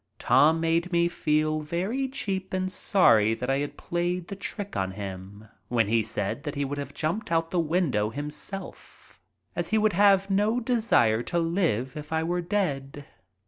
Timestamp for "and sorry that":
2.55-3.51